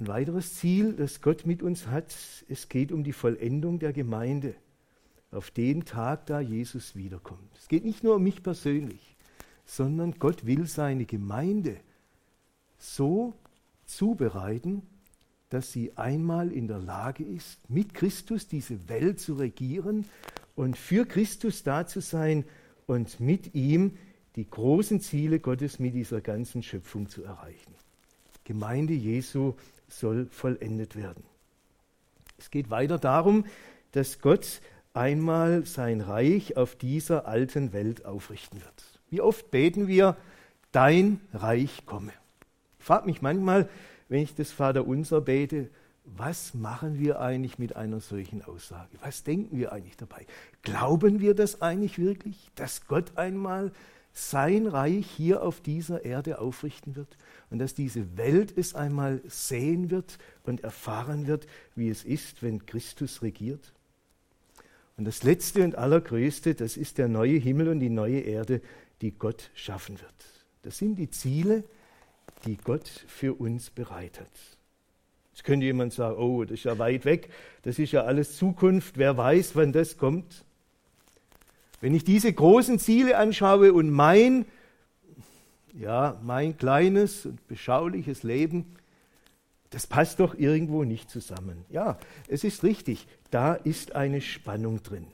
[0.00, 2.14] Ein weiteres Ziel, das Gott mit uns hat,
[2.48, 4.54] es geht um die Vollendung der Gemeinde
[5.30, 7.56] auf den Tag, da Jesus wiederkommt.
[7.58, 9.16] Es geht nicht nur um mich persönlich,
[9.64, 11.76] sondern Gott will seine Gemeinde
[12.78, 13.34] so
[13.84, 14.82] zubereiten,
[15.50, 20.06] dass sie einmal in der Lage ist, mit Christus diese Welt zu regieren
[20.56, 22.44] und für Christus da zu sein
[22.86, 23.96] und mit ihm
[24.36, 27.74] die großen Ziele Gottes mit dieser ganzen Schöpfung zu erreichen.
[28.44, 29.54] Gemeinde Jesu
[29.88, 31.24] soll vollendet werden.
[32.38, 33.44] Es geht weiter darum,
[33.92, 34.60] dass Gott
[34.94, 39.00] einmal sein Reich auf dieser alten Welt aufrichten wird.
[39.10, 40.16] Wie oft beten wir,
[40.72, 42.12] dein Reich komme.
[42.78, 43.68] Ich frage mich manchmal,
[44.10, 45.70] wenn ich das Vaterunser bete,
[46.04, 48.90] was machen wir eigentlich mit einer solchen Aussage?
[49.00, 50.26] Was denken wir eigentlich dabei?
[50.62, 53.70] Glauben wir das eigentlich wirklich, dass Gott einmal
[54.12, 57.16] sein Reich hier auf dieser Erde aufrichten wird
[57.50, 61.46] und dass diese Welt es einmal sehen wird und erfahren wird,
[61.76, 63.72] wie es ist, wenn Christus regiert?
[64.96, 68.60] Und das Letzte und Allergrößte, das ist der neue Himmel und die neue Erde,
[69.02, 70.14] die Gott schaffen wird.
[70.62, 71.79] Das sind die Ziele, die
[72.64, 74.30] Gott für uns bereitet.
[75.32, 77.30] Jetzt könnte jemand sagen, oh, das ist ja weit weg,
[77.62, 80.44] das ist ja alles Zukunft, wer weiß, wann das kommt.
[81.80, 84.44] Wenn ich diese großen Ziele anschaue und mein
[85.74, 88.76] ja, mein kleines und beschauliches Leben,
[89.70, 91.64] das passt doch irgendwo nicht zusammen.
[91.70, 91.98] Ja,
[92.28, 95.06] es ist richtig, da ist eine Spannung drin.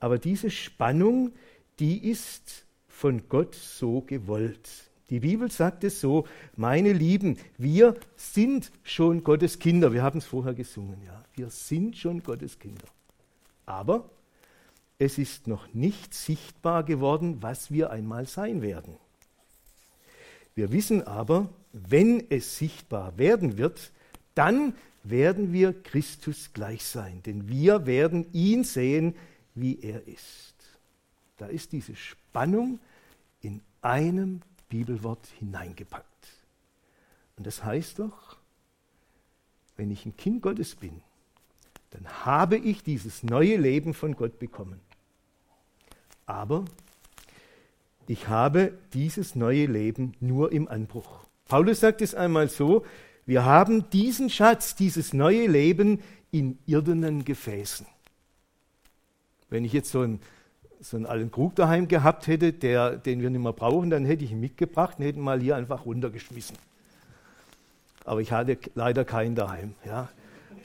[0.00, 1.32] Aber diese Spannung,
[1.78, 4.68] die ist von Gott so gewollt.
[5.14, 9.92] Die Bibel sagt es so, meine Lieben, wir sind schon Gottes Kinder.
[9.92, 11.24] Wir haben es vorher gesungen, ja.
[11.36, 12.88] Wir sind schon Gottes Kinder.
[13.64, 14.10] Aber
[14.98, 18.96] es ist noch nicht sichtbar geworden, was wir einmal sein werden.
[20.56, 23.92] Wir wissen aber, wenn es sichtbar werden wird,
[24.34, 24.74] dann
[25.04, 29.14] werden wir Christus gleich sein, denn wir werden ihn sehen,
[29.54, 30.56] wie er ist.
[31.36, 32.80] Da ist diese Spannung
[33.42, 36.28] in einem Bibelwort hineingepackt.
[37.36, 38.36] Und das heißt doch,
[39.76, 41.02] wenn ich ein Kind Gottes bin,
[41.90, 44.80] dann habe ich dieses neue Leben von Gott bekommen.
[46.26, 46.64] Aber
[48.06, 51.24] ich habe dieses neue Leben nur im Anbruch.
[51.46, 52.84] Paulus sagt es einmal so,
[53.26, 57.86] wir haben diesen Schatz, dieses neue Leben in irdenen Gefäßen.
[59.48, 60.20] Wenn ich jetzt so einen,
[60.84, 64.24] so einen alten Krug daheim gehabt hätte, der, den wir nicht mehr brauchen, dann hätte
[64.24, 66.56] ich ihn mitgebracht und hätte ihn mal hier einfach runtergeschmissen.
[68.04, 69.74] Aber ich hatte leider keinen daheim.
[69.86, 70.10] Ja.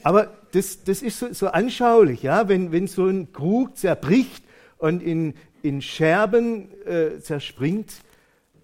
[0.02, 2.48] Aber das, das ist so, so anschaulich, ja?
[2.48, 4.44] wenn, wenn so ein Krug zerbricht
[4.76, 8.02] und in, in Scherben äh, zerspringt,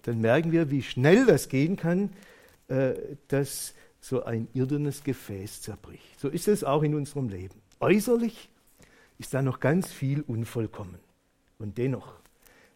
[0.03, 2.11] dann merken wir, wie schnell das gehen kann,
[2.67, 2.93] äh,
[3.29, 6.19] dass so ein irdenes Gefäß zerbricht.
[6.19, 7.55] So ist es auch in unserem Leben.
[7.79, 8.49] Äußerlich
[9.17, 11.06] ist da noch ganz viel unvollkommen.
[11.59, 12.13] Und dennoch,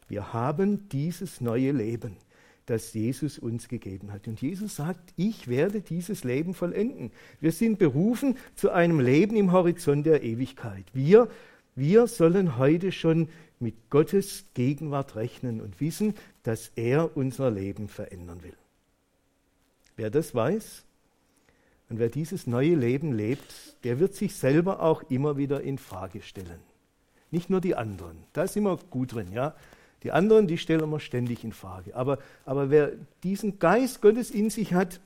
[0.08, 2.18] wir haben dieses neue Leben,
[2.66, 4.28] das Jesus uns gegeben hat.
[4.28, 7.12] Und Jesus sagt, ich werde dieses Leben vollenden.
[7.40, 10.86] Wir sind berufen zu einem Leben im Horizont der Ewigkeit.
[10.94, 11.28] Wir,
[11.76, 18.44] wir sollen heute schon mit Gottes Gegenwart rechnen und wissen, dass er unser Leben verändern
[18.44, 18.56] will.
[19.96, 20.84] Wer das weiß
[21.90, 26.22] und wer dieses neue Leben lebt, der wird sich selber auch immer wieder in Frage
[26.22, 26.71] stellen.
[27.32, 29.56] Nicht nur die anderen, da sind wir gut drin, ja.
[30.04, 31.96] Die anderen, die stellen wir ständig in Frage.
[31.96, 32.92] Aber, aber wer
[33.24, 35.00] diesen Geist Gottes in sich hat,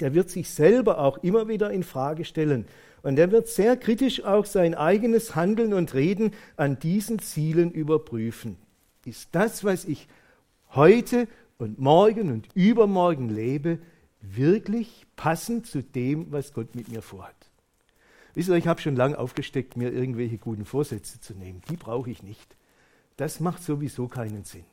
[0.00, 2.66] der wird sich selber auch immer wieder in Frage stellen
[3.06, 8.56] und er wird sehr kritisch auch sein eigenes Handeln und Reden an diesen Zielen überprüfen.
[9.04, 10.08] Ist das, was ich
[10.74, 13.78] heute und morgen und übermorgen lebe,
[14.20, 17.35] wirklich passend zu dem, was Gott mit mir vorhat?
[18.36, 21.62] Wisst ihr, ich habe schon lange aufgesteckt, mir irgendwelche guten Vorsätze zu nehmen.
[21.70, 22.54] Die brauche ich nicht.
[23.16, 24.66] Das macht sowieso keinen Sinn.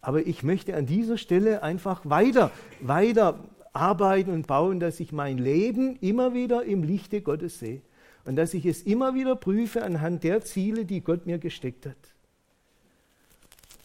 [0.00, 3.40] Aber ich möchte an dieser Stelle einfach weiter, weiter
[3.72, 7.82] arbeiten und bauen, dass ich mein Leben immer wieder im Lichte Gottes sehe
[8.24, 11.96] und dass ich es immer wieder prüfe anhand der Ziele, die Gott mir gesteckt hat.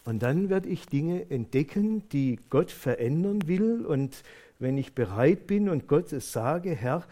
[0.04, 3.84] Und dann werde ich Dinge entdecken, die Gott verändern will.
[3.84, 4.22] Und
[4.60, 7.04] wenn ich bereit bin und Gott es sage, Herr,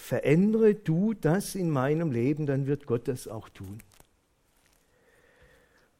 [0.00, 3.80] verändere du das in meinem Leben, dann wird Gott das auch tun.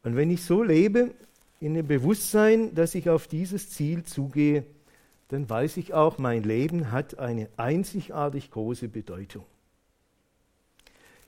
[0.03, 1.11] Und wenn ich so lebe,
[1.59, 4.65] in dem Bewusstsein, dass ich auf dieses Ziel zugehe,
[5.29, 9.45] dann weiß ich auch, mein Leben hat eine einzigartig große Bedeutung.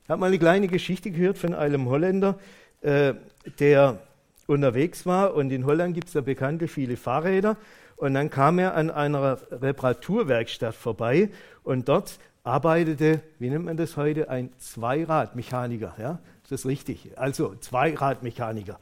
[0.03, 2.39] Ich habe mal eine kleine Geschichte gehört von einem Holländer,
[2.81, 3.13] äh,
[3.59, 4.01] der
[4.47, 7.55] unterwegs war und in Holland gibt es ja bekannte viele Fahrräder
[7.95, 11.29] und dann kam er an einer Reparaturwerkstatt vorbei
[11.63, 15.95] und dort arbeitete, wie nennt man das heute, ein Zweiradmechaniker.
[15.97, 16.19] Ja?
[16.43, 17.17] Ist das richtig?
[17.17, 18.79] Also Zweiradmechaniker.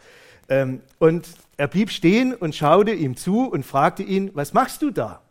[0.49, 4.89] Ähm, und er blieb stehen und schaute ihm zu und fragte ihn, was machst du
[4.89, 5.21] da?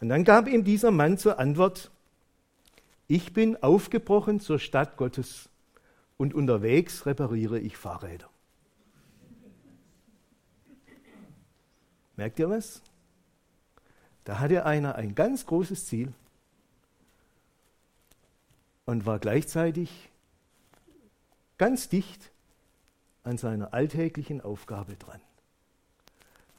[0.00, 1.90] Und dann gab ihm dieser Mann zur Antwort,
[3.06, 5.50] ich bin aufgebrochen zur Stadt Gottes
[6.16, 8.28] und unterwegs repariere ich Fahrräder.
[12.16, 12.80] Merkt ihr was?
[14.24, 16.14] Da hatte einer ein ganz großes Ziel
[18.86, 20.10] und war gleichzeitig
[21.58, 22.30] ganz dicht
[23.22, 25.20] an seiner alltäglichen Aufgabe dran.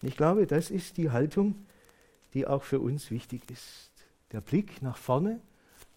[0.02, 1.56] Und ich glaube, das ist die Haltung,
[2.34, 3.92] die auch für uns wichtig ist.
[4.32, 5.40] Der Blick nach vorne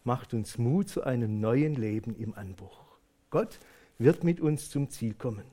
[0.05, 2.85] macht uns Mut zu einem neuen Leben im Anbruch.
[3.31, 3.59] Gott
[3.99, 5.45] wird mit uns zum Ziel kommen.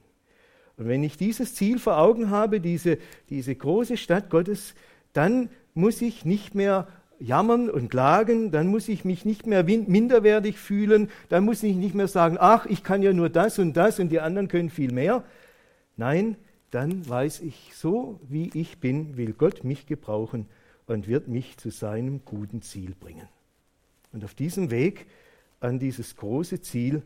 [0.77, 2.97] Und wenn ich dieses Ziel vor Augen habe, diese,
[3.29, 4.75] diese große Stadt Gottes,
[5.13, 6.87] dann muss ich nicht mehr
[7.19, 11.95] jammern und klagen, dann muss ich mich nicht mehr minderwertig fühlen, dann muss ich nicht
[11.95, 14.91] mehr sagen, ach, ich kann ja nur das und das und die anderen können viel
[14.91, 15.23] mehr.
[15.97, 16.35] Nein,
[16.71, 20.47] dann weiß ich, so wie ich bin, will Gott mich gebrauchen
[20.87, 23.27] und wird mich zu seinem guten Ziel bringen.
[24.11, 25.07] Und auf diesem Weg
[25.59, 27.01] an dieses große Ziel,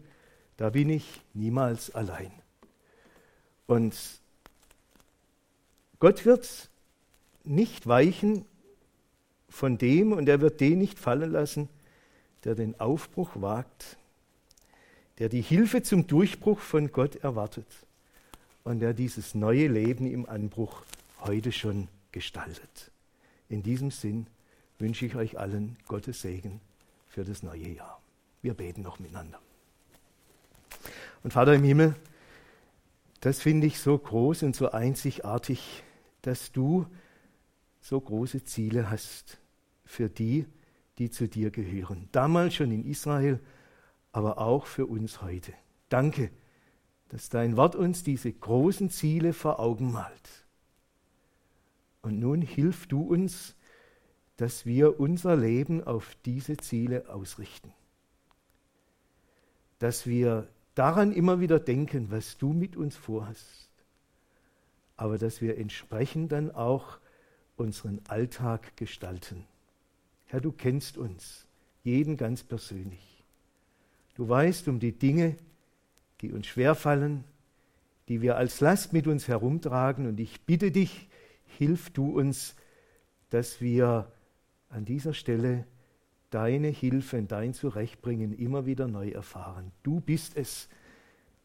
[0.58, 2.32] da bin ich niemals allein.
[3.68, 3.96] Und
[6.00, 6.70] Gott wird
[7.44, 8.46] nicht weichen
[9.50, 11.70] von dem und er wird den nicht fallen lassen,
[12.44, 13.98] der den Aufbruch wagt,
[15.18, 17.68] der die Hilfe zum Durchbruch von Gott erwartet
[18.64, 20.84] und der dieses neue Leben im Anbruch
[21.22, 22.92] heute schon gestaltet.
[23.50, 24.28] In diesem Sinn
[24.78, 26.62] wünsche ich euch allen Gottes Segen
[27.10, 28.02] für das neue Jahr.
[28.42, 29.40] Wir beten noch miteinander.
[31.24, 31.96] Und Vater im Himmel,
[33.20, 35.84] das finde ich so groß und so einzigartig,
[36.22, 36.86] dass du
[37.80, 39.40] so große Ziele hast
[39.86, 40.46] für die,
[40.98, 42.10] die zu dir gehören.
[42.12, 43.40] Damals schon in Israel,
[44.12, 45.54] aber auch für uns heute.
[45.88, 46.32] Danke,
[47.10, 50.46] dass dein Wort uns diese großen Ziele vor Augen malt.
[52.02, 53.56] Und nun hilf du uns,
[54.38, 57.74] dass wir unser Leben auf diese Ziele ausrichten.
[59.80, 63.70] Dass wir daran immer wieder denken, was du mit uns vorhast.
[64.96, 67.00] Aber dass wir entsprechend dann auch
[67.60, 69.46] unseren Alltag gestalten.
[70.26, 71.46] Herr, du kennst uns,
[71.84, 73.24] jeden ganz persönlich.
[74.16, 75.38] Du weißt um die Dinge,
[76.22, 77.24] die uns schwerfallen,
[78.08, 80.08] die wir als Last mit uns herumtragen.
[80.08, 81.08] Und ich bitte dich,
[81.46, 82.56] hilf du uns,
[83.30, 84.12] dass wir
[84.70, 85.66] an dieser Stelle
[86.30, 89.72] deine Hilfe und dein Zurechtbringen immer wieder neu erfahren.
[89.84, 90.70] Du bist es,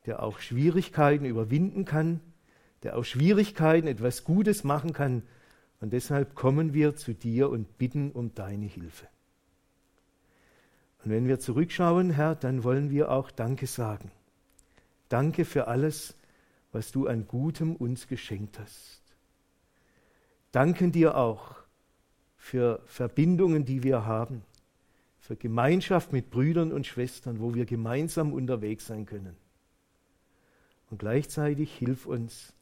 [0.06, 2.20] der auch Schwierigkeiten überwinden kann,
[2.82, 5.22] der aus Schwierigkeiten etwas Gutes machen kann.
[5.84, 9.06] Und deshalb kommen wir zu dir und bitten um deine Hilfe.
[11.04, 14.10] Und wenn wir zurückschauen, Herr, dann wollen wir auch Danke sagen.
[15.10, 16.16] Danke für alles,
[16.72, 19.02] was du an Gutem uns geschenkt hast.
[20.52, 21.54] Danken dir auch
[22.38, 24.40] für Verbindungen, die wir haben,
[25.20, 29.36] für Gemeinschaft mit Brüdern und Schwestern, wo wir gemeinsam unterwegs sein können.
[30.88, 32.54] Und gleichzeitig hilf uns,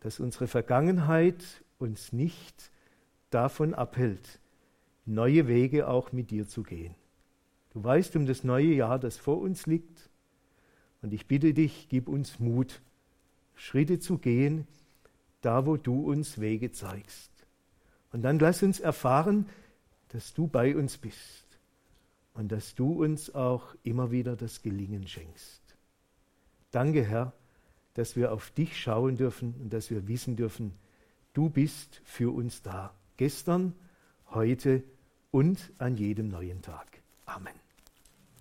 [0.00, 1.44] dass unsere Vergangenheit
[1.78, 2.70] uns nicht
[3.30, 4.40] davon abhält,
[5.04, 6.94] neue Wege auch mit dir zu gehen.
[7.70, 10.08] Du weißt um das neue Jahr, das vor uns liegt.
[11.02, 12.80] Und ich bitte dich, gib uns Mut,
[13.54, 14.66] Schritte zu gehen,
[15.42, 17.30] da wo du uns Wege zeigst.
[18.12, 19.46] Und dann lass uns erfahren,
[20.08, 21.46] dass du bei uns bist
[22.34, 25.62] und dass du uns auch immer wieder das Gelingen schenkst.
[26.70, 27.32] Danke, Herr,
[27.94, 30.72] dass wir auf dich schauen dürfen und dass wir wissen dürfen,
[31.36, 32.94] du bist für uns da.
[33.18, 33.74] Gestern,
[34.30, 34.82] heute
[35.30, 36.86] und an jedem neuen Tag.
[37.26, 37.65] Amen.